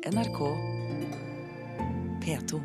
[0.00, 0.38] NRK
[2.24, 2.58] P2.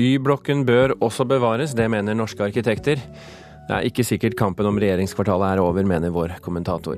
[0.00, 2.96] Y-blokken bør også bevares, det mener norske arkitekter.
[2.96, 6.96] Det er ikke sikkert kampen om regjeringskvartalet er over, mener vår kommentator.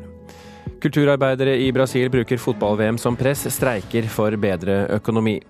[0.79, 5.41] Kulturarbeidere i Brasil bruker fotball-VM som press, streiker for bedre økonomi.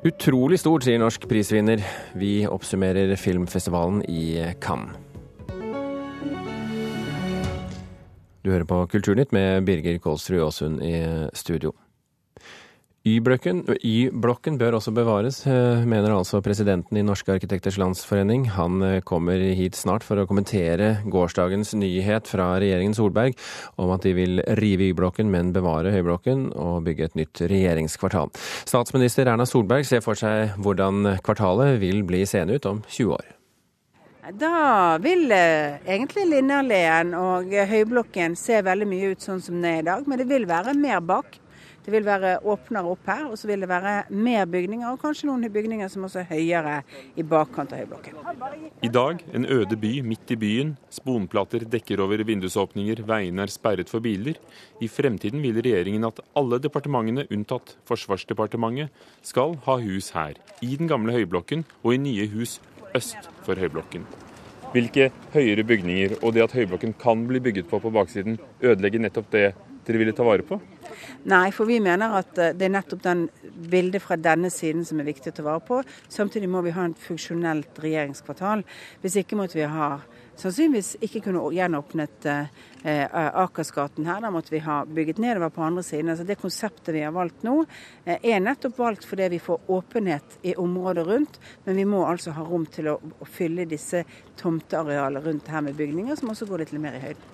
[0.00, 1.82] Utrolig stort, sier norsk prisvinner.
[2.16, 4.96] Vi oppsummerer filmfestivalen i Cannes.
[8.40, 10.94] Du hører på Kulturnytt med Birger Kolsrud Aasund i
[11.36, 11.74] studio.
[13.00, 18.44] Y-blokken bør også bevares, eh, mener altså presidenten i Norske arkitekters landsforening.
[18.58, 23.40] Han eh, kommer hit snart for å kommentere gårsdagens nyhet fra regjeringen Solberg
[23.80, 28.34] om at de vil rive Y-blokken, men bevare Høyblokken og bygge et nytt regjeringskvartal.
[28.68, 33.36] Statsminister Erna Solberg ser for seg hvordan kvartalet vil bli seende ut om 20 år.
[34.36, 39.86] Da vil eh, egentlig Linnerleen og Høyblokken se veldig mye ut sånn som det er
[39.86, 41.46] i dag, men det vil være mer bak.
[41.90, 45.26] Det vil være åpnere opp her, og så vil det være mer bygninger, og kanskje
[45.26, 46.74] noen bygninger som også er høyere
[47.18, 48.20] i bakkant av Høyblokken.
[48.86, 50.76] I dag en øde by midt i byen.
[50.94, 54.38] Sponplater dekker over vindusåpninger, veiene er sperret for biler.
[54.78, 58.94] I fremtiden vil regjeringen at alle departementene, unntatt Forsvarsdepartementet,
[59.26, 60.38] skal ha hus her.
[60.62, 62.60] I den gamle Høyblokken og i nye hus
[62.94, 64.06] øst for Høyblokken.
[64.70, 69.34] Hvilke høyere bygninger og det at Høyblokken kan bli bygget på på baksiden, ødelegger nettopp
[69.34, 69.48] det
[69.90, 70.60] dere ville ta vare på?
[71.30, 73.26] Nei, for vi mener at eh, det er nettopp den
[73.70, 75.82] bildet fra denne siden som er viktig å ta vare på.
[76.08, 78.64] Samtidig må vi ha en funksjonelt regjeringskvartal.
[79.02, 79.96] Hvis ikke måtte vi ha
[80.40, 82.46] sannsynligvis ikke kunne gjenåpnet eh,
[83.12, 84.22] Akersgaten her.
[84.24, 86.12] Da måtte vi ha bygget nedover på andre siden.
[86.12, 87.58] Altså Det konseptet vi har valgt nå,
[88.04, 91.40] eh, er nettopp valgt fordi vi får åpenhet i området rundt.
[91.64, 94.04] Men vi må altså ha rom til å, å fylle disse
[94.40, 97.28] tomtearealene rundt her med bygninger, som også går litt mer i høyden.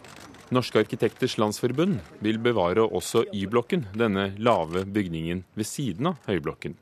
[0.54, 6.76] Norske arkitekters landsforbund vil bevare også Y-blokken, denne lave bygningen ved siden av Høyblokken.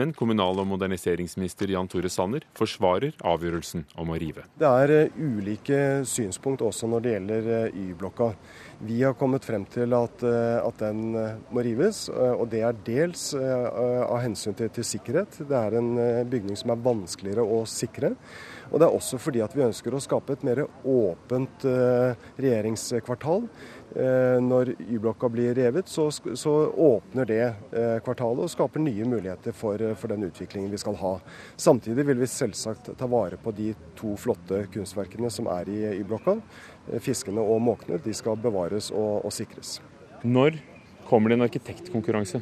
[0.00, 4.46] Men kommunal- og moderniseringsminister Jan Tore Sanner forsvarer avgjørelsen om å rive.
[4.56, 8.30] Det er eh, ulike synspunkt også når det gjelder eh, Y-blokka.
[8.88, 11.12] Vi har kommet frem til at, eh, at, den
[11.52, 15.42] må rives, og det er dels av hensyn til, til sikkerhet.
[15.44, 15.92] Det er en
[16.32, 18.14] bygning som er vanskeligere å sikre.
[18.72, 23.44] Og det er også fordi at vi ønsker å skape et mer åpent eh, regjeringskvartal.
[23.92, 29.52] Eh, når Y-blokka blir revet, så, så, åpner det eh, kvartalet og skaper nye muligheter
[29.52, 31.12] for, for, den utviklingen vi skal ha.
[31.60, 36.38] Samtidig vil vi selvsagt ta vare på de to flotte kunstverkene som er i Y-blokka.
[37.04, 39.76] Fiskene og måkene de skal bevares og, og sikres.
[40.24, 40.56] Når
[41.10, 42.40] kommer det en arkitektkonkurranse?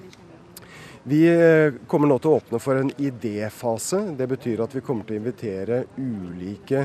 [1.02, 4.02] Vi eh, kommer nå til å åpne for en idéfase.
[4.18, 6.82] Det betyr at vi kommer til å invitere ulike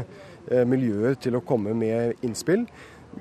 [0.47, 2.63] eh, miljøer til å komme med innspill.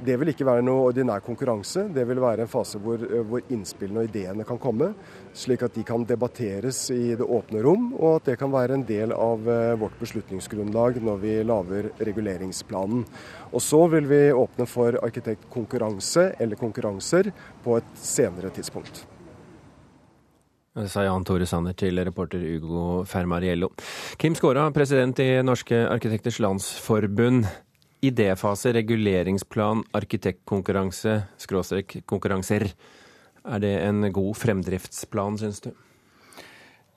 [0.06, 1.88] Det vil ikke være noe ordinær konkurranse.
[1.94, 4.92] Det vil være en fase hvor, eh, hvor, innspillene og ideene kan komme,
[5.34, 8.86] slik at de kan debatteres i det åpne rom, og at det kan være en
[8.86, 9.42] del av
[9.80, 13.02] vårt beslutningsgrunnlag når vi lager reguleringsplanen.
[13.50, 17.32] Og så vil vi åpne for arkitektkonkurranse eller konkurranser
[17.66, 19.02] på et senere tidspunkt.
[20.74, 23.68] Sa Jan Tore Sanner til reporter Ugo Fermariello.
[24.18, 27.46] Kim Skåra, president i Norske arkitekters landsforbund.
[28.02, 32.66] Idéfase, reguleringsplan, arkitektkonkurranse, skråstrek konkurranser.
[33.46, 35.70] Er det en god fremdriftsplan, syns du?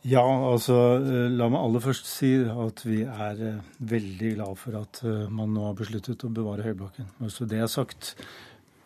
[0.08, 0.98] Ja, altså
[1.30, 5.54] la meg aller først si at vi er eh, veldig glad for at eh, man
[5.54, 7.10] nå har besluttet å bevare Høyblokken.
[7.22, 8.16] Altså det er sagt.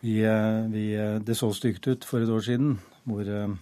[0.02, 0.88] Vi, eh, vi,
[1.24, 2.76] det så stygt ut for et år siden,
[3.08, 3.54] hvor Eh,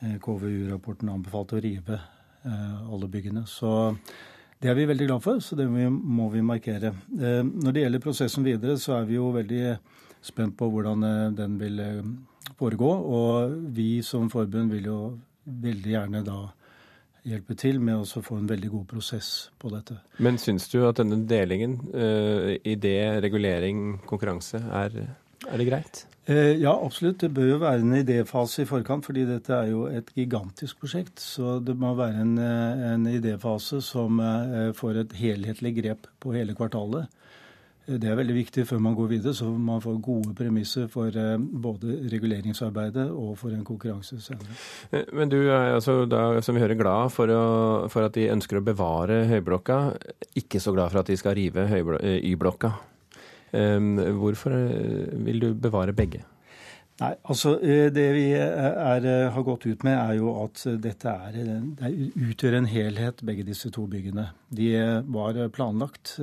[0.00, 3.44] KVU-rapporten anbefalte å rive eh, alle byggene.
[3.50, 3.70] Så
[4.58, 6.92] det er vi veldig glad for, så det må vi markere.
[7.18, 9.62] Eh, når det gjelder prosessen videre, så er vi jo veldig
[10.24, 11.82] spent på hvordan den vil
[12.58, 12.92] foregå.
[13.18, 15.00] Og vi som forbund vil jo
[15.48, 16.40] veldig gjerne da
[17.28, 19.30] hjelpe til med å få en veldig god prosess
[19.60, 19.98] på dette.
[20.22, 21.76] Men syns du at denne delingen,
[22.64, 24.96] idé, regulering, konkurranse, er,
[25.48, 26.04] er det greit?
[26.28, 27.22] Eh, ja, absolutt.
[27.22, 31.22] Det bør jo være en idéfase i forkant, fordi dette er jo et gigantisk prosjekt.
[31.24, 36.34] Så det må være en, eh, en idéfase som eh, får et helhetlig grep på
[36.36, 37.08] hele kvartalet.
[37.88, 41.94] Det er veldig viktig før man går videre, så man får gode premisser for både
[42.12, 45.06] reguleringsarbeidet og for en konkurranse senere.
[45.16, 48.60] Men du er altså da, som vi hører, glad for, å, for at de ønsker
[48.60, 49.80] å bevare Høyblokka.
[50.36, 51.64] Ikke så glad for at de skal rive
[52.20, 52.74] Y-blokka.
[53.52, 56.24] Hvorfor eh, vil du bevare begge?
[56.98, 61.08] Nei, altså eh, Det vi er, eh, har gått ut med, er jo at dette
[61.08, 61.38] er,
[61.78, 64.30] det utgjør en helhet, begge disse to byggene.
[64.50, 64.72] De
[65.06, 66.18] var planlagt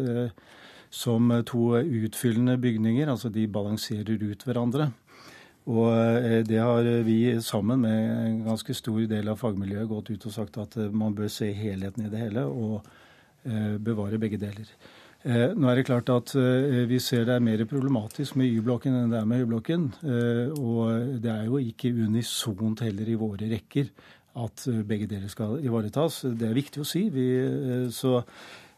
[0.95, 3.09] som to utfyllende bygninger.
[3.09, 4.91] Altså de balanserer ut hverandre.
[5.65, 5.89] Og
[6.45, 10.59] det har vi sammen med en ganske stor del av fagmiljøet gått ut og sagt
[10.61, 12.85] at man bør se helheten i det hele og
[13.81, 14.69] bevare begge deler.
[15.25, 16.35] Nå er det klart at
[16.85, 19.87] Vi ser det er mer problematisk med Y-blokken enn det er med Høyblokken.
[20.61, 23.89] Og det er jo ikke unisont heller i våre rekker
[24.37, 26.21] at begge deler skal ivaretas.
[26.29, 27.07] Det er viktig å si.
[27.09, 27.25] Vi,
[27.89, 28.19] så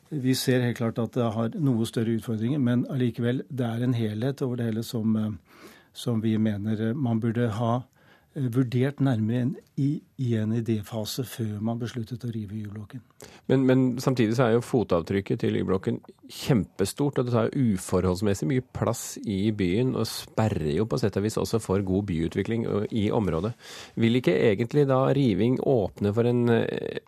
[0.10, 3.96] vi ser helt klart at det har noe større utfordringer, men allikevel, det er en
[3.98, 5.64] helhet over det hele som, eh,
[5.94, 7.88] som vi mener man burde ha eh,
[8.38, 9.50] vurdert nærmere
[9.82, 13.02] i, i en idéfase før man besluttet å rive Y-blokken.
[13.50, 16.00] Men, men, samtidig så er jo fotavtrykket til Y-blokken
[16.30, 21.26] kjempestort, og det tar uforholdsmessig mye plass i byen, og sperrer jo på sett og
[21.26, 23.56] vis også for god byutvikling i området.
[23.98, 27.02] Vil ikke egentlig da riving åpne for en eh,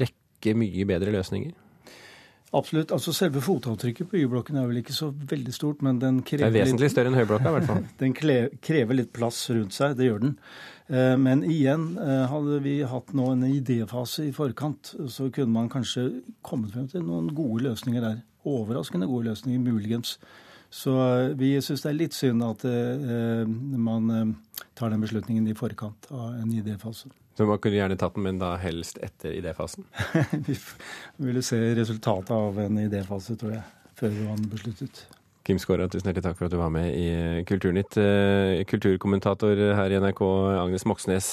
[0.00, 1.52] rekke mye bedre løsninger?
[2.50, 2.90] Absolutt.
[2.90, 6.58] altså Selve fotavtrykket på Y-blokken er vel ikke så veldig stort, men den krever Det
[6.58, 7.84] er vesentlig større enn Høyblokka, i hvert fall.
[8.02, 10.34] den krever litt plass rundt seg, det gjør den.
[10.90, 15.70] Eh, men igjen, eh, hadde vi hatt nå en idéfase i forkant, så kunne man
[15.70, 16.08] kanskje
[16.42, 18.18] kommet frem til noen gode løsninger der.
[18.50, 20.16] Overraskende gode løsninger, muligens.
[20.74, 24.34] Så eh, vi syns det er litt synd at man
[24.74, 27.12] tar den beslutningen i forkant av en idéfase.
[27.38, 29.86] Så man kunne gjerne tatt den, men da helst etter idéfasen?
[30.46, 30.56] Vi
[31.28, 33.64] ville se resultatet av en idéfase, tror jeg,
[33.96, 35.06] før man besluttet.
[35.46, 37.96] Kim Skåra, tusen hjertelig takk for at du var med i Kulturnytt.
[37.96, 40.20] Eh, kulturkommentator her i NRK,
[40.60, 41.30] Agnes Moxnes.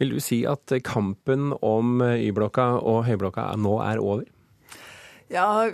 [0.00, 4.24] Vil du si at kampen om Y-blokka og Høyblokka nå er over?
[5.30, 5.68] Ja,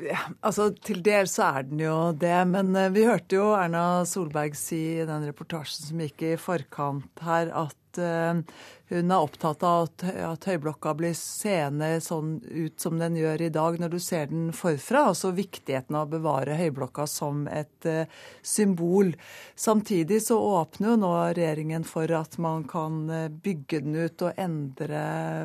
[0.44, 2.36] altså til dels så er den jo det.
[2.50, 7.24] Men eh, vi hørte jo Erna Solberg si i den reportasjen som gikk i forkant
[7.24, 8.43] her, at uh,
[8.88, 13.81] hun er opptatt av at, Høyblokka blir seende sånn ut som den gjør i dag
[13.82, 15.08] når du ser den forfra.
[15.10, 18.06] Altså viktigheten av å bevare Høyblokka som et uh,
[18.46, 19.16] symbol.
[19.58, 24.38] Samtidig så åpner jo nå regjeringen for at man kan eh, bygge den ut og
[24.40, 25.00] endre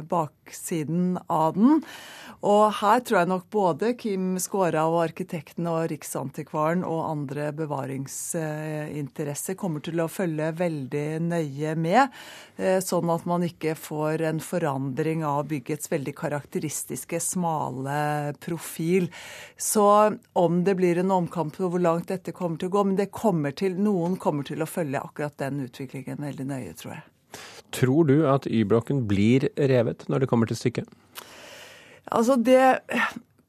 [0.10, 1.82] baksiden av den.
[2.46, 9.56] Og her tror jeg nok både Kim Skåra og arkitekten og Riksantikvaren og andre bevaringsinteresser
[9.60, 12.10] kommer til å følge veldig nøye med, eh,
[12.58, 19.10] sånn at man ikke får en forandring av byggets veldig karakteristiske smale profil.
[19.58, 19.86] Så
[20.38, 23.12] om det blir en omkamp på hvor langt dette kommer til å gå, men det
[23.16, 27.08] kommer til, noen kommer til å følge akkurat den utviklingen veldig nøye, tror jeg.
[27.72, 30.90] Tror du at Y-blokken blir revet når det kommer til stykket?
[32.12, 32.82] Altså, det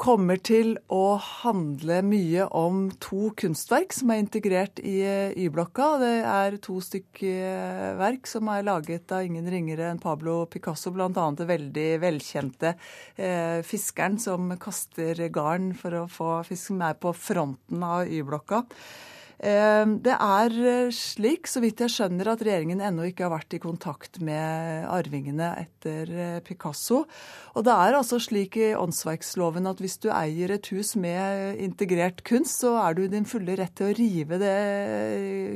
[0.02, 5.90] kommer til å handle mye om to kunstverk som er integrert i eh, Y-blokka.
[6.02, 11.28] Det er to stykker verk som er laget av ingen ringere enn Pablo Picasso, bl.a.
[11.38, 17.14] det veldig velkjente eh, fiskeren som kaster garn for å få fisk, som er på
[17.14, 18.64] fronten av Y-blokka.
[19.42, 23.56] Eh, det er eh, slik, så vidt jeg skjønner, at regjeringen ennå ikke har vært
[23.56, 27.00] i kontakt med arvingene etter eh, Picasso.
[27.58, 32.22] Og det er altså slik i åndsverksloven at hvis du eier et hus med integrert
[32.28, 34.54] kunst, så er du i din fulle rett til å rive det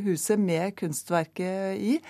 [0.08, 2.00] huset med kunstverket i.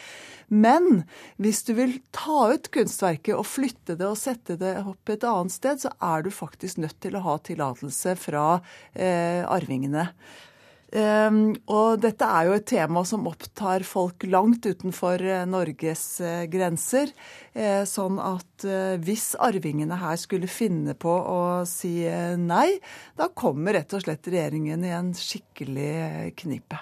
[0.49, 1.05] Men
[1.43, 5.53] hvis du vil ta ut kunstverket og flytte det og sette det opp et annet
[5.53, 8.49] sted, så er du faktisk nødt til å ha tillatelse fra
[8.95, 10.09] eh, arvingene.
[10.95, 16.45] Um, og dette er jo et tema som opptar folk langt utenfor uh, Norges uh,
[16.51, 17.11] grenser.
[17.57, 18.67] Uh, sånn at
[19.05, 21.99] hvis arvingene her skulle finne på å si
[22.41, 22.79] nei,
[23.19, 26.81] da kommer rett og slett regjeringen i en skikkelig knipe.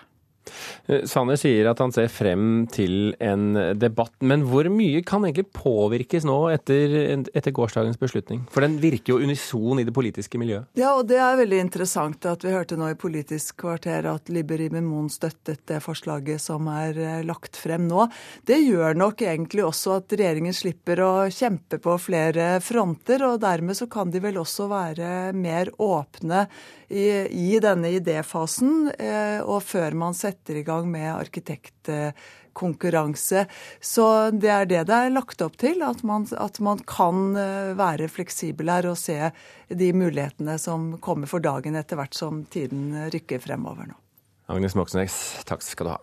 [0.87, 5.49] Eh, Sanner sier at han ser frem til en debatt, men hvor mye kan egentlig
[5.57, 6.97] påvirkes nå etter,
[7.33, 8.45] etter, gårsdagens beslutning?
[8.53, 10.69] For den virker jo unison i det politiske miljøet.
[10.79, 14.71] Ja, og det er veldig interessant at vi hørte nå i Politisk kvarter at Liberi
[14.73, 18.07] Mimon støttet det forslaget som er eh, lagt frem nå.
[18.47, 23.79] Det gjør nok egentlig også at regjeringen slipper å kjempe på flere fronter, og dermed
[23.79, 26.47] så kan de vel også være mer åpne
[26.95, 33.47] i, i denne idéfasen, eh, og før man setter i gang med arkitektkonkurranse.
[33.81, 37.79] Så det er det det er lagt opp til, at man, at man kan eh,
[37.79, 39.31] være fleksibel her og se
[39.69, 43.95] de mulighetene som kommer for dagen etter hvert som tiden rykker fremover nå.
[44.53, 45.15] Agnes Moxnes,
[45.49, 46.01] takk skal du ha.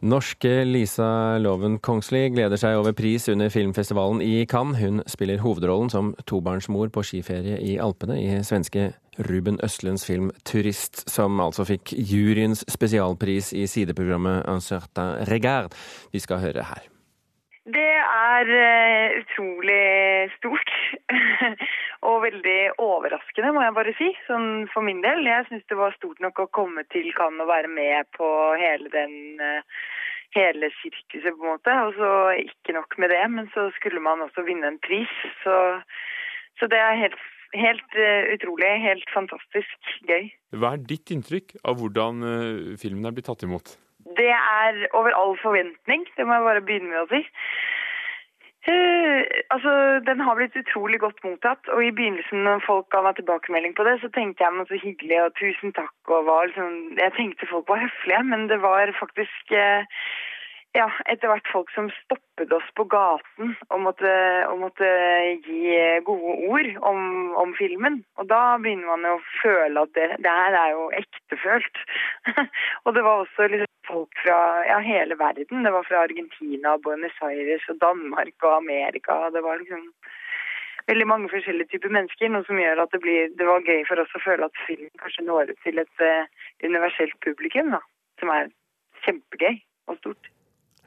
[0.00, 4.80] Norske Lisa Loven Kongsli gleder seg over pris under filmfestivalen i Cannes.
[4.80, 8.94] Hun spiller hovedrollen som tobarnsmor på skiferie i Alpene i svenske
[9.28, 15.76] Ruben Østlunds film 'Turist', som altså fikk juryens spesialpris i sideprogrammet 'Un certain regard'.
[16.12, 16.88] Vi skal høre her.
[17.74, 20.70] Det er uh, utrolig stort.
[22.08, 24.10] og veldig overraskende, må jeg bare si.
[24.26, 25.26] Sånn for min del.
[25.28, 28.28] Jeg syns det var stort nok å komme til Cannes og være med på
[28.60, 29.82] hele den uh,
[30.36, 31.76] hele sirkuset, på en måte.
[31.86, 32.12] Og så
[32.46, 35.12] ikke nok med det, men så skulle man også vinne en pris.
[35.44, 35.58] Så,
[36.58, 37.20] så det er helt,
[37.58, 38.72] helt uh, utrolig.
[38.86, 40.32] Helt fantastisk gøy.
[40.56, 42.26] Hva er ditt inntrykk av hvordan
[42.80, 43.76] filmen er blitt tatt imot?
[44.18, 47.22] Det er over all forventning, det må jeg bare begynne med å si.
[48.68, 49.24] Uh,
[49.54, 49.72] altså,
[50.08, 51.68] Den har blitt utrolig godt mottatt.
[51.72, 54.80] og I begynnelsen når folk ga meg tilbakemelding på det, så tenkte jeg meg så
[54.82, 55.96] hyggelig og tusen takk.
[56.08, 60.04] og var liksom, Jeg tenkte folk var høflige, men det var faktisk uh,
[60.76, 64.12] ja, etter hvert folk som stoppet oss på gaten og måtte,
[64.46, 64.90] og måtte
[65.46, 65.74] gi
[66.06, 67.00] gode ord om,
[67.42, 68.00] om, filmen.
[68.22, 71.82] Og da begynner man jo å føle at det, det her er jo ektefølt.
[72.84, 75.66] og det var også liksom folk fra ja, hele verden.
[75.66, 79.18] Det var fra Argentina, Buenos Aires og Danmark og Amerika.
[79.34, 79.88] Det var liksom
[80.86, 84.02] veldig mange forskjellige typer mennesker, noe som gjør at det, blir, det var gøy for
[84.02, 87.82] oss å føle at filmen kanskje når ut til et uh, universelt publikum, da,
[88.22, 88.52] som er
[89.06, 89.58] kjempegøy
[89.90, 90.30] og stort.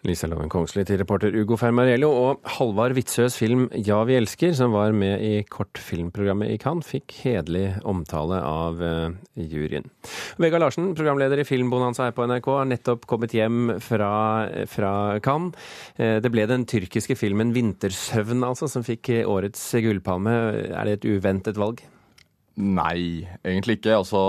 [0.04, 2.10] Lisa Loven Kongsli til reporter Ugo Fermariello.
[2.12, 7.24] og Halvard Witzøes film 'Ja, vi elsker', som var med i kortfilmprogrammet i Cannes, fikk
[7.24, 9.88] hederlig omtale av uh, juryen.
[10.38, 15.56] Vegard Larsen, programleder i Filmbonanza her på NRK, har nettopp kommet hjem fra, fra Cannes.
[15.98, 20.36] Uh, det ble den tyrkiske filmen 'Vintersøvn', altså, som fikk årets gullpalme.
[20.76, 21.80] Er det et uventet valg?
[22.54, 23.96] Nei, egentlig ikke.
[23.98, 24.24] Altså,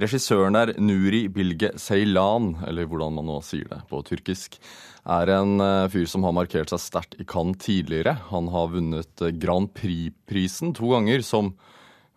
[0.00, 4.58] regissøren er Nuri Bilge Ceylan, eller hvordan man nå sier det på tyrkisk
[5.08, 8.16] er en eh, fyr som har markert seg sterkt i Cannes tidligere.
[8.30, 11.54] Han har vunnet eh, Grand Prix-prisen to ganger, som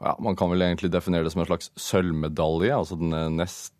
[0.03, 3.71] ja, man kan vel egentlig definere det som en slags sølvmedalje, altså den eh, nest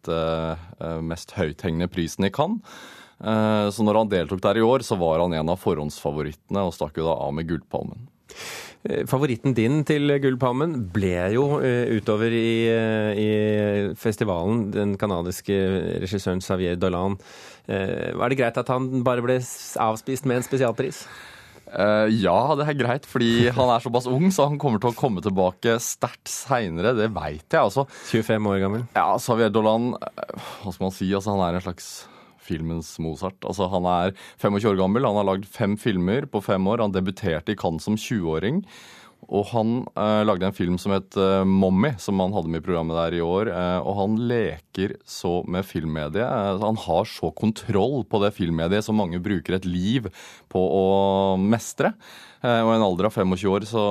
[1.04, 2.60] mest høythengende prisen i Cannes.
[3.24, 6.98] Så når han deltok der i år, så var han en av forhåndsfavorittene og stakk
[7.00, 8.10] jo da av med Gullpalmen.
[9.08, 12.68] Favoritten din til Gullpalmen ble jo utover i,
[13.16, 13.30] i
[13.96, 15.56] festivalen den canadiske
[16.04, 17.16] regissøren Xavier Dolan
[17.66, 21.06] Eh, var det greit at han bare ble avspist med en spesialpris?
[21.74, 24.98] Uh, ja, det er greit, fordi han er såpass ung, så han kommer til å
[24.98, 26.92] komme tilbake sterkt seinere.
[26.94, 27.88] Det veit jeg, altså.
[28.12, 28.84] 25 år gammel?
[28.94, 31.88] Ja, Xavier Dolan, eh, hva skal man si, altså, han er en slags
[32.44, 33.40] filmens Mozart.
[33.48, 36.84] Altså, han er 25 år gammel, han har lagd fem filmer på fem år.
[36.84, 38.64] Han debuterte i Cannes som 20-åring.
[39.32, 42.66] Og han eh, lagde en film som het eh, Mommy, som han hadde med i
[42.66, 43.52] programmet der i år.
[43.52, 46.26] Eh, og han leker så med filmmediet.
[46.26, 50.10] Eh, han har så kontroll på det filmmediet som mange bruker et liv
[50.52, 50.86] på å
[51.40, 51.94] mestre.
[52.44, 53.86] Eh, og i en alder av 25 år så,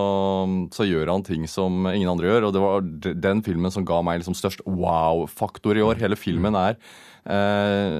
[0.74, 2.48] så, gjør han ting som ingen andre gjør.
[2.48, 2.90] Og det var
[3.28, 6.00] den filmen som ga meg liksom størst wow-faktor i år.
[6.02, 6.76] Hele filmen er
[7.28, 7.98] eh,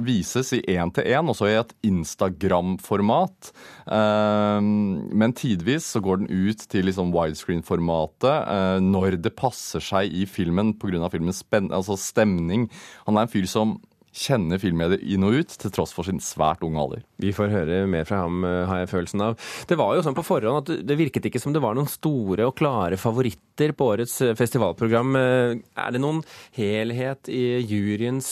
[0.00, 3.52] vises i én-til-én, også i et Instagram-format.
[3.86, 10.10] Eh, men tidvis så går den ut til liksom widescreen-formatet eh, når det passer seg
[10.12, 11.08] i filmen pga.
[11.12, 12.68] filmens altså stemning.
[13.06, 13.78] Han er en fyr som
[14.10, 17.02] kjenner filmmediet inn og ut, til tross for sin svært unge alder.
[17.22, 19.36] Vi får høre mer fra ham, eh, har jeg følelsen av.
[19.70, 22.48] Det var jo sånn på forhånd at det virket ikke som det var noen store
[22.48, 25.14] og klare favoritter på årets eh, festivalprogram.
[25.16, 26.22] Eh, er det noen
[26.58, 28.30] helhet i juryens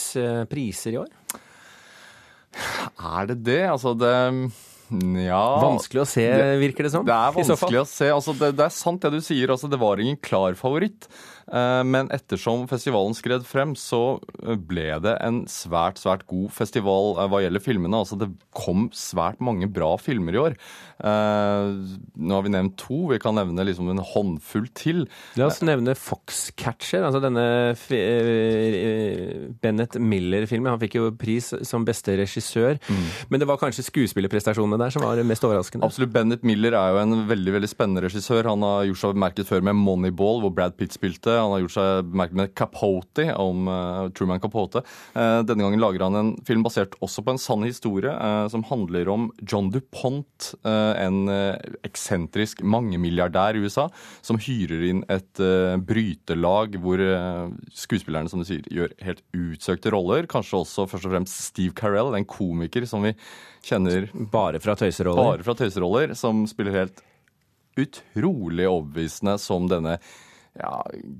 [0.50, 1.12] priser i år?
[2.98, 3.62] Er det det?
[3.70, 4.14] Altså, det
[5.22, 6.26] ja Vanskelig å se,
[6.60, 7.06] virker det som?
[7.06, 8.12] Det er vanskelig å se.
[8.14, 9.52] Altså, det, det, er sant det du sier.
[9.52, 11.08] Altså, det var ingen klar favoritt.
[11.48, 17.14] Eh, men ettersom festivalen skred frem, så eh, ble det en svært, svært god festival
[17.16, 18.02] eh, hva gjelder filmene.
[18.02, 20.58] Altså det kom svært mange bra filmer i år.
[20.98, 25.04] Nå har vi nevnt to, vi kan nevne liksom en håndfull til.
[25.38, 27.44] La oss nevne Foxcatcher, altså denne
[29.62, 30.72] Bennett Miller-filmen.
[30.74, 32.80] Han fikk jo pris som beste regissør.
[32.90, 33.04] Mm.
[33.30, 35.86] Men det var kanskje skuespillerprestasjonene der som var mest overraskende?
[35.86, 36.12] Absolutt.
[36.14, 38.48] Bennett Miller er jo en veldig veldig spennende regissør.
[38.50, 41.34] Han har gjort seg bemerket før med Moneyball, hvor Brad Pitt spilte.
[41.34, 44.82] Han har gjort seg bemerket med Capote, om uh, Truman Capote.
[45.14, 48.64] Uh, denne gangen lager han en film basert også på en sann historie, uh, som
[48.68, 51.28] handler om John DuPont, en
[51.86, 53.86] eksentrisk mangemilliardær i USA,
[54.24, 55.40] som hyrer inn et
[55.88, 57.02] brytelag hvor
[57.74, 60.28] skuespillerne, som du sier, gjør helt utsøkte roller.
[60.30, 63.14] Kanskje også først og fremst Steve Carell, en komiker som vi
[63.64, 65.38] kjenner Bare fra tøyseroller?
[65.38, 67.04] Bare fra tøyseroller, som spiller helt
[67.78, 69.98] utrolig overbevisende som denne
[70.58, 70.72] ja,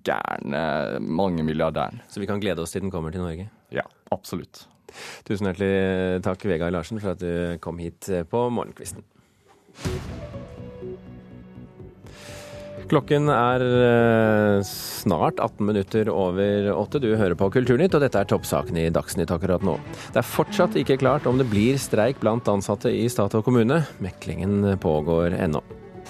[0.05, 2.03] gærne mangemilliardæren.
[2.11, 3.49] Så vi kan glede oss til den kommer til Norge?
[3.75, 4.67] Ja, absolutt.
[5.29, 9.05] Tusen hjertelig takk, Vegard Larsen, for at du kom hit på Morgenkvisten.
[12.89, 17.01] Klokken er eh, snart 18 minutter over åtte.
[17.03, 19.75] Du hører på Kulturnytt, og dette er toppsakene i Dagsnytt akkurat nå.
[20.15, 23.83] Det er fortsatt ikke klart om det blir streik blant ansatte i stat og kommune.
[24.01, 25.61] Meklingen pågår ennå.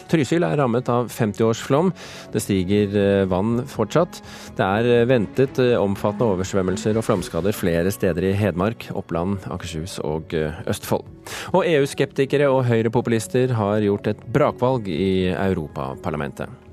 [0.09, 1.91] Trysil er rammet av 50-årsflom.
[2.33, 4.23] Det stiger eh, vann fortsatt.
[4.55, 10.31] Det er eh, ventet omfattende oversvømmelser og flomskader flere steder i Hedmark, Oppland, Akershus og
[10.71, 11.11] Østfold.
[11.51, 16.68] Og EU-skeptikere og høyrepopulister har gjort et brakvalg i Europaparlamentet.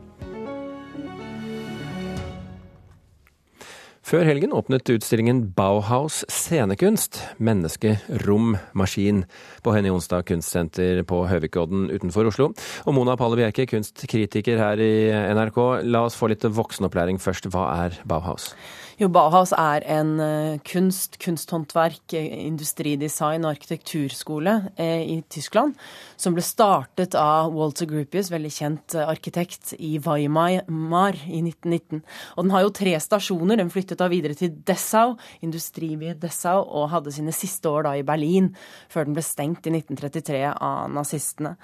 [4.05, 9.23] Før helgen åpnet utstillingen Bauhaus scenekunst, menneske, rom, maskin,
[9.65, 12.51] på Henny Onsdag kunstsenter på Høvikodden utenfor Oslo.
[12.85, 15.57] Og Mona Palle Bjerke, kunstkritiker her i NRK,
[15.89, 17.49] la oss få litt voksenopplæring først.
[17.49, 18.51] Hva er Bauhaus?
[18.95, 25.73] Jo, Bauhaus er en uh, kunst, kunsthåndverk, industridesign og arkitekturskole uh, i Tyskland,
[26.15, 32.05] som ble startet av Walter Groupies, veldig kjent arkitekt, i Weimar i 1919.
[32.37, 33.59] Og den har jo tre stasjoner.
[33.59, 38.07] Den flyttet da videre til Dessau, industribyen Dessau, og hadde sine siste år da i
[38.07, 38.53] Berlin,
[38.87, 41.57] før den ble stengt i 1933 av nazistene.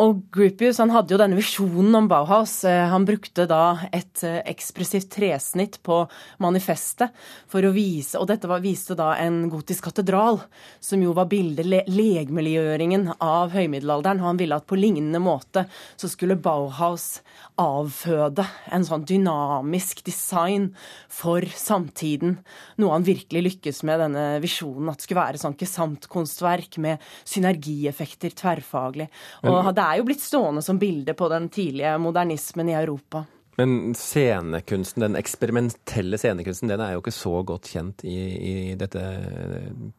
[0.00, 2.62] Og Groupies han hadde jo denne visjonen om Bauhaus.
[2.64, 6.06] Han brukte da et ekspressivt tresnitt på
[6.40, 7.10] manifestet manifestet
[7.50, 10.40] for å vise Og dette var, viste da en gotisk katedral,
[10.80, 14.20] som jo var bildet, le, legmeliggjøringen av høymiddelalderen.
[14.20, 17.20] Og han ville at på lignende måte så skulle Bauhaus
[17.60, 20.70] avføde en sånn dynamisk design
[21.08, 22.38] for samtiden.
[22.80, 24.90] Noe han virkelig lykkes med, denne visjonen.
[24.90, 29.10] At det skulle være sånn kesantkunstverk med synergieffekter tverrfaglig.
[29.44, 33.26] Og det er jo blitt stående som bilde på den tidlige modernismen i Europa.
[33.60, 39.02] Men scenekunsten, den eksperimentelle scenekunsten, den er jo ikke så godt kjent i, i, dette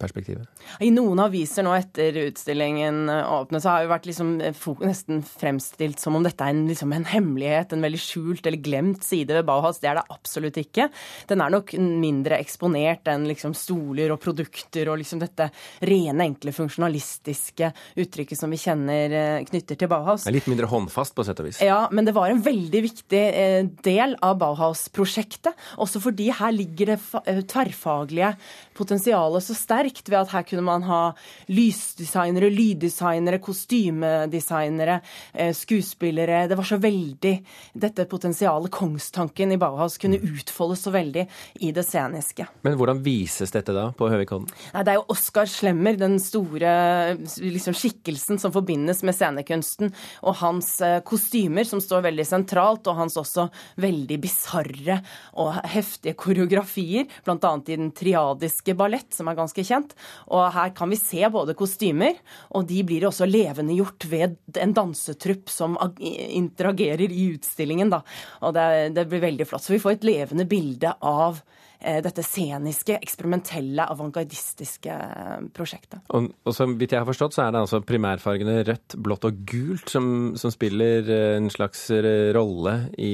[0.02, 0.48] perspektivet?
[0.82, 6.18] I noen aviser nå etter utstillingen åpnet, så har jo vært liksom nesten fremstilt som
[6.18, 9.82] om dette er en, liksom en, hemmelighet, en veldig skjult eller glemt side ved Bauhaus.
[9.84, 10.90] Det er det absolutt ikke.
[11.30, 15.52] Den er nok mindre eksponert enn liksom stoler og produkter og liksom dette
[15.86, 20.26] rene, enkle, funksjonalistiske uttrykket som vi kjenner eh, knytter til Bauhaus.
[20.26, 21.62] Er litt mindre håndfast, på sett og vis?
[21.62, 23.51] Ja, men det var en veldig viktig eh,
[23.86, 25.58] del av Bauhaus-prosjektet.
[25.82, 28.34] Også fordi her ligger det eh, tverrfaglige
[28.78, 31.02] potensialet så sterkt ved at her kunne man ha
[31.52, 35.00] lysdesignere, lyddesignere, kostymedesignere,
[35.34, 36.48] eh, skuespillere.
[36.48, 37.34] Det var så veldig
[37.74, 40.38] dette potensialet, kongstanken i Bauhaus, kunne Mm.
[40.38, 41.28] utfoldes så veldig
[41.62, 42.48] i det sceniske.
[42.64, 44.48] Men hvordan vises dette da på Høvikodden?
[44.74, 50.82] Det er jo Oskar Slemmer, den store liksom, skikkelsen som forbindes med scenekunsten, og hans
[50.82, 53.31] eh, kostymer, som står veldig sentralt, og hans også
[53.82, 55.00] veldig bisarre
[55.40, 57.54] og heftige koreografier, bl.a.
[57.68, 59.96] i den triadiske ballett, som er ganske kjent.
[60.32, 62.20] Og her kan vi se både kostymer,
[62.56, 67.94] og de blir også levendegjort ved en dansetrupp som interagerer i utstillingen.
[67.94, 68.04] Da.
[68.42, 68.68] Og det,
[68.98, 69.66] det blir veldig flott.
[69.66, 71.42] Så vi får et levende bilde av
[71.82, 76.04] dette sceniske, eksperimentelle, avantgardistiske eh, prosjektet.
[76.14, 79.42] Og, og så vidt jeg har forstått, så er det altså primærfargene rødt, blått og
[79.50, 80.06] gult som,
[80.40, 81.88] som spiller eh, en slags
[82.36, 83.14] rolle i,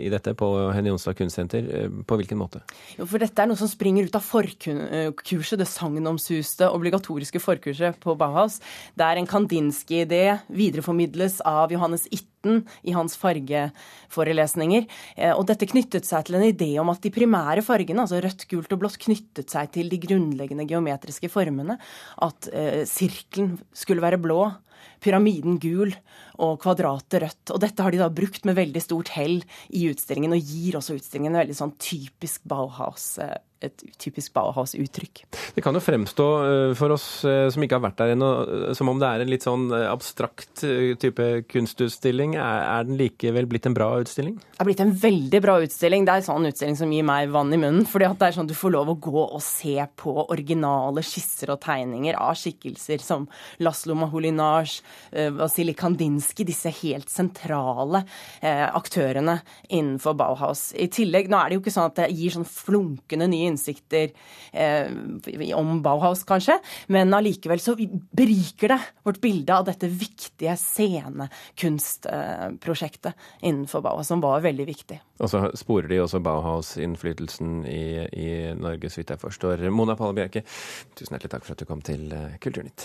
[0.00, 1.68] i dette på Henny Jonstad kunstsenter.
[2.08, 2.62] På hvilken måte?
[2.96, 8.16] Jo, for dette er noe som springer ut av forkurset, det sagnomsuste obligatoriske forkurset på
[8.18, 8.60] Bauhaus,
[8.98, 14.86] der en Kandinsky-idé videreformidles av Johannes Itte i hans fargeforelesninger.
[15.34, 18.72] Og dette knyttet seg til en idé om at de primære fargene, altså rødt, gult
[18.74, 21.78] og blått, knyttet seg til de grunnleggende geometriske formene.
[22.24, 24.42] At eh, sirkelen skulle være blå,
[25.04, 25.92] pyramiden gul
[26.40, 27.52] og kvadratet rødt.
[27.54, 29.40] Og dette har de da brukt med veldig stort hell
[29.76, 33.14] i utstillingen, og gir også utstillingen en veldig sånn typisk Bauhaus
[33.60, 35.24] et typisk Bauhaus-uttrykk.
[35.56, 36.26] Det kan jo fremstå
[36.78, 38.30] for oss som ikke har vært der ennå,
[38.76, 40.62] som om det er en litt sånn abstrakt
[41.02, 42.36] type kunstutstilling.
[42.40, 44.38] Er den likevel blitt en bra utstilling?
[44.40, 46.06] Det er blitt en veldig bra utstilling.
[46.08, 47.84] Det er en sånn utstilling som gir meg vann i munnen.
[47.90, 51.52] fordi det er sånn at du får lov å gå og se på originale skisser
[51.52, 53.26] og tegninger av skikkelser som
[53.60, 54.80] Laslo Maholinage,
[55.36, 58.04] Vasilij Kandinsky, disse helt sentrale
[58.40, 60.70] aktørene innenfor Bauhaus.
[60.72, 64.10] I tillegg, nå er det jo ikke sånn at det gir sånn flunkende nye innsikter
[64.52, 64.86] eh,
[65.56, 66.56] om Bauhaus, kanskje,
[66.92, 73.18] men allikevel så beriker det vårt bilde av dette viktige scenekunstprosjektet eh,
[73.50, 74.98] innenfor Bauhaus, som var veldig viktig.
[75.20, 79.56] Og så sporer de også Bauhaus-innflytelsen i, i, Norge, så vidt jeg forstår.
[79.74, 80.40] Mona Palle Bjerke,
[80.96, 82.02] tusen hjertelig takk for at du kom til
[82.40, 82.82] Kulturnytt.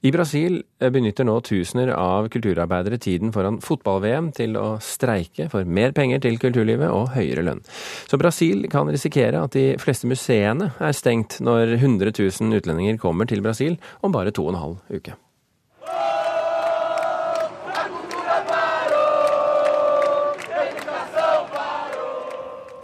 [0.00, 5.68] I Brasil eh, benytter nå tusener av kulturarbeidere tiden foran fotball-VM til å streike for
[5.68, 7.60] mer penger til kulturlivet og høyere lønn.
[8.08, 13.28] Så Brasil kan risikere at de fleste museene er stengt når 100 000 utlendinger kommer
[13.28, 15.18] til Brasil om bare to og en halv uke.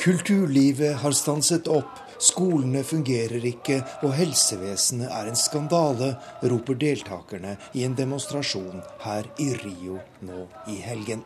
[0.05, 7.85] Kulturlivet har stanset opp skolene fungerer ikke og helsevesenet er en skandale, roper deltakerne i
[7.87, 11.25] en demonstrasjon her i Rio nå i helgen.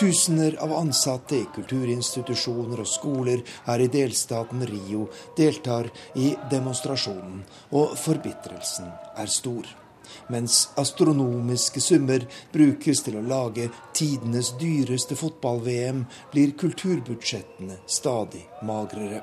[0.00, 7.42] Tusener av ansatte i kulturinstitusjoner og skoler her i delstaten Rio deltar i demonstrasjonen,
[7.76, 8.88] og forbitrelsen
[9.20, 9.68] er stor.
[10.28, 19.22] Mens astronomiske summer brukes til å lage tidenes dyreste fotball-VM, blir kulturbudsjettene stadig magrere.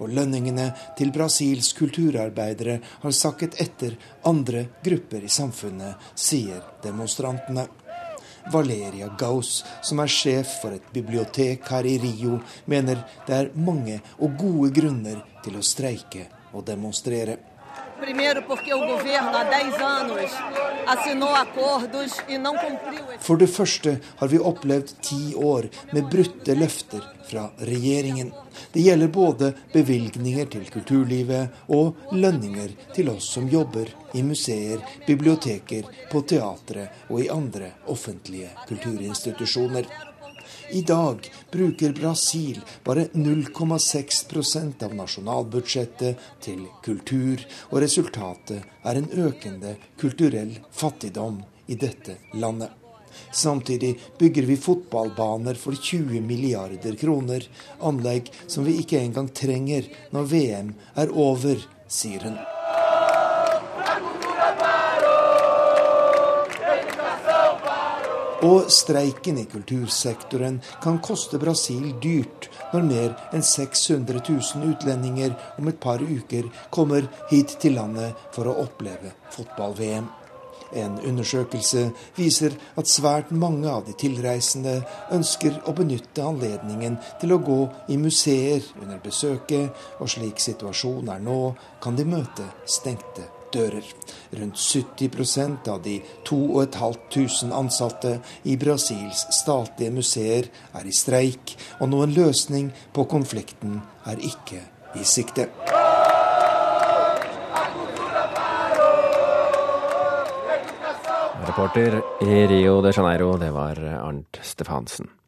[0.00, 3.96] Og lønningene til Brasils kulturarbeidere har sakket etter
[4.28, 7.68] andre grupper i samfunnet, sier demonstrantene.
[8.50, 14.00] Valeria Gauss, som er sjef for et bibliotek her i Rio, mener det er mange
[14.18, 17.36] og gode grunner til å streike og demonstrere.
[23.20, 28.32] For det første har vi opplevd ti år med brutte løfter fra regjeringen.
[28.72, 35.86] Det gjelder både bevilgninger til kulturlivet og lønninger til oss som jobber i museer, biblioteker,
[36.10, 40.09] på teatre og i andre offentlige kulturinstitusjoner.
[40.72, 49.74] I dag bruker Brasil bare 0,6% av nasjonalbudsjettet til kultur, og resultatet er en økende
[49.98, 52.70] kulturell fattigdom i dette landet.
[53.34, 57.42] Samtidig bygger vi fotballbaner for 20 milliarder kroner,
[57.82, 62.38] anlegg som vi ikke engang trenger når VM er over, sier hun.
[68.46, 75.68] Og streiken i kultursektoren kan koste Brasil dyrt når mer enn 600 000 utlendinger om
[75.68, 80.08] et par uker kommer hit til landet for å oppleve fotball-VM.
[80.80, 84.76] En undersøkelse viser at svært mange av de tilreisende
[85.12, 87.58] ønsker å benytte anledningen til å gå
[87.90, 91.42] i museer under besøket, og slik situasjonen er nå,
[91.82, 93.86] kan de møte stengte dører.
[94.30, 102.14] Rundt 70% av de 2500 ansatte i Brasils statlige museer er i streik, og noen
[102.14, 104.62] løsning på konflikten er ikke
[104.98, 105.50] i sikte.
[111.50, 115.19] Reporter i Rio de Janeiro, det var Arnt Stefansen.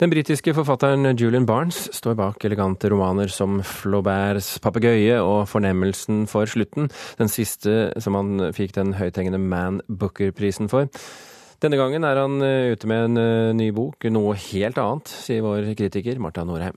[0.00, 6.50] Den britiske forfatteren Julian Barnes står bak elegante romaner som Flauberts papegøye og Fornemmelsen for
[6.50, 6.88] slutten,
[7.20, 10.90] den siste som han fikk den høythengende Man Booker-prisen for.
[11.62, 15.46] Denne gangen er han eh, ute med en eh, ny bok, noe helt annet, sier
[15.46, 16.74] vår kritiker Marta Norheim.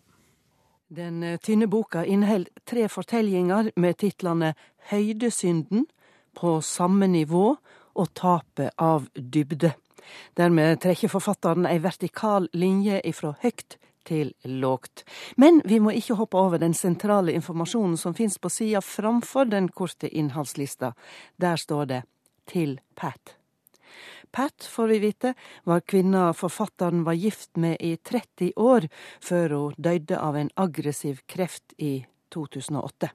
[0.93, 4.53] Den eh, tynne boka inneholder tre fortellinger med titlene
[4.91, 5.89] Høydesynden,
[6.37, 7.55] På samme nivå
[7.97, 9.73] og tapet av dybde.
[10.37, 15.03] Dermed trekker forfatteren ei vertikal linje ifra høgt til lågt.
[15.35, 19.67] Men vi må ikke hoppe over den sentrale informasjonen som finnes på sida framfor den
[19.69, 20.93] korte innholdslista.
[21.35, 22.03] Der står det
[22.47, 23.35] Til Pat.
[24.31, 28.87] Pat, får vi vite, var kvinna forfatteren var gift med i 30 år,
[29.19, 33.09] før hun døde av en aggressiv kreft i 2008.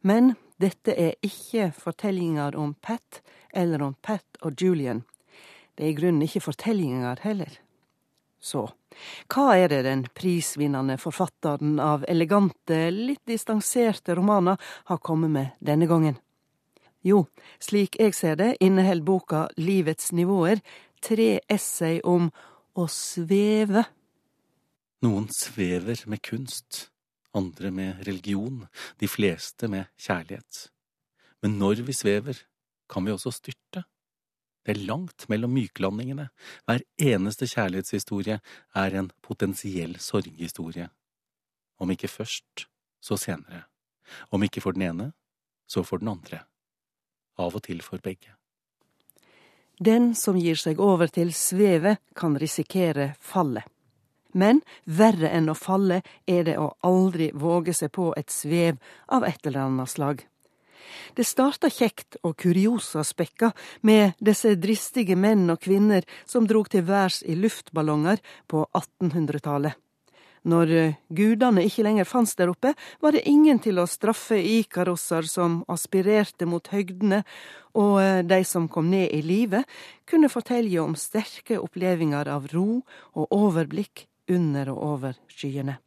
[0.00, 5.02] Men dette er ikke fortellinger om Pat, eller om Pat og Julian.
[5.76, 7.52] Det er i grunnen ikke fortellinger heller.
[8.42, 8.66] Så,
[9.30, 14.58] hva er det den prisvinnende forfatteren av elegante, litt distanserte romaner
[14.90, 16.18] har kommet med denne gangen?
[17.06, 17.24] Jo,
[17.62, 20.60] slik jeg ser det, inneholder boka Livets nivåer
[21.02, 22.28] tre essay om
[22.78, 23.84] å sveve.
[25.02, 26.88] Noen svever med kunst,
[27.34, 28.66] andre med religion,
[29.02, 30.68] de fleste med kjærlighet.
[31.42, 32.38] Men når vi svever,
[32.90, 33.82] kan vi også styrte.
[34.62, 36.28] Det er langt mellom myklandingene.
[36.66, 38.38] Hver eneste kjærlighetshistorie
[38.78, 40.88] er en potensiell sorghistorie.
[41.82, 42.68] Om ikke først,
[43.02, 43.64] så senere.
[44.30, 45.12] Om ikke for den ene,
[45.66, 46.44] så for den andre.
[47.38, 48.36] Av og til for begge.
[49.82, 53.64] Den som gir seg over til svevet, kan risikere fallet.
[54.32, 58.78] Men verre enn å falle er det å aldri våge seg på et svev
[59.12, 60.22] av et eller annet slag.
[61.16, 63.52] Det starta kjekt og kuriosaspekka
[63.88, 69.78] med disse dristige menn og kvinner som drog til værs i luftballonger på 1800-tallet.
[70.42, 75.26] Når eh, gudene ikke lenger fantes der oppe, var det ingen til å straffe ikarosser
[75.30, 77.22] som aspirerte mot høgdene,
[77.78, 79.68] og eh, de som kom ned i livet,
[80.08, 82.82] kunne fortelle om sterke opplevelser av ro
[83.14, 85.78] og overblikk under og over skyene.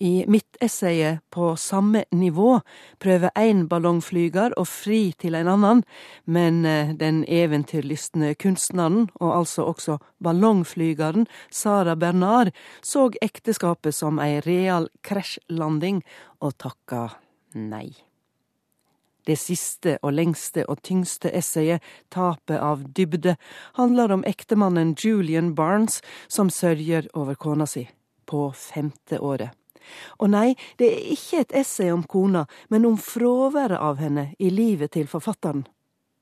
[0.00, 2.60] I midtessayet På samme nivå
[3.02, 5.82] prøver én ballongflyger å fri til en annen,
[6.24, 14.38] men eh, den eventyrlystne kunstneren, og altså også ballongflygeren Sara Bernard, så ekteskapet som ei
[14.46, 16.04] real krasjlanding
[16.38, 17.08] og takka
[17.58, 17.90] nei.
[19.26, 23.34] Det siste og lengste og tyngste essayet, Tapet av dybde,
[23.74, 27.88] handler om ektemannen Julian Barnes som sørger over kona si,
[28.30, 29.57] på femte året.
[30.18, 34.52] Og nei, det er ikke et essay om kona, men om fraværet av henne i
[34.52, 35.66] livet til forfatteren.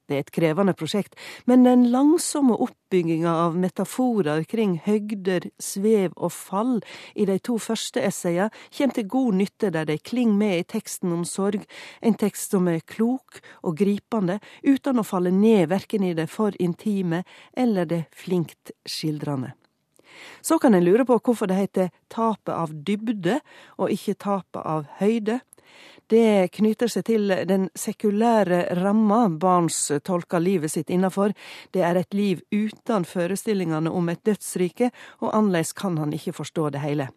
[0.06, 1.16] Det er et krevende prosjekt,
[1.50, 6.76] men den langsomme oppbygginga av metaforer kring høgder, svev og fall
[7.18, 11.10] i de to første essayene kommer til god nytte der de klinger med i teksten
[11.16, 11.66] om sorg,
[12.06, 16.54] en tekst som er klok og gripende, uten å falle ned verken i det for
[16.62, 17.24] intime
[17.58, 19.56] eller det flinkt skildrende.
[20.40, 23.40] Så kan en lure på hvorfor det heter tapet av dybde
[23.78, 25.40] og ikke tapet av høyde.
[26.06, 31.34] Det knyter seg til den sekulære ramma barns tolker livet sitt innafor.
[31.74, 36.70] Det er et liv uten forestillingene om et dødsrike, og annerledes kan han ikke forstå
[36.76, 37.10] det hele.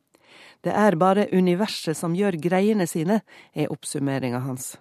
[0.65, 3.21] Det er bare universet som gjør greiene sine,
[3.53, 4.73] er oppsummeringa hans.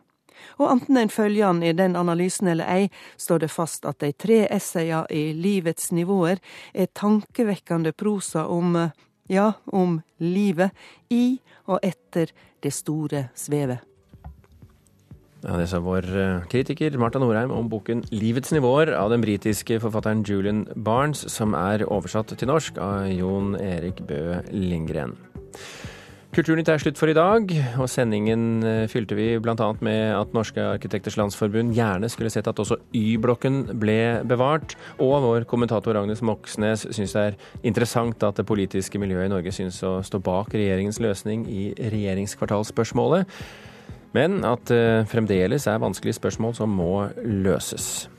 [0.58, 4.12] Og enten en følger han i den analysen eller ei, står det fast at de
[4.12, 6.42] tre essaya i Livets nivåer
[6.74, 8.76] er tankevekkende prosa om,
[9.28, 10.74] ja, om livet
[11.10, 13.84] i og etter det store svevet.
[15.44, 19.78] Ja, Det sa vår eh, kritiker Marta Norheim om boken 'Livets nivåer' av den britiske
[19.78, 25.14] forfatteren Julian Barnes, som er oversatt til norsk av Jon Erik Bø Lindgren.
[26.28, 27.48] Kulturnytt er slutt for i dag,
[27.80, 29.68] og sendingen eh, fylte vi bl.a.
[29.80, 34.74] med at Norske arkitekters landsforbund gjerne skulle sett at også Y-blokken ble bevart.
[35.00, 39.54] Og vår kommentator Agnes Moxnes syns det er interessant at det politiske miljøet i Norge
[39.56, 43.40] syns å stå bak regjeringens løsning i regjeringskvartalsspørsmålet,
[44.12, 48.10] men at det fremdeles er vanskelige spørsmål som må løses.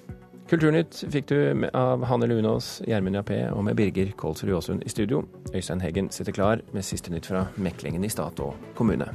[0.50, 5.22] Kulturnytt fikk du av Hanne Lunås, Gjermund Jappé og med Birger Kolsrud Jåsund i studio.
[5.54, 9.12] Øystein Heggen sitter klar med siste nytt fra meklingen i stat og kommune.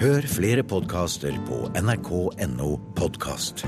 [0.00, 3.66] Hør flere podkaster på nrk.no podkast.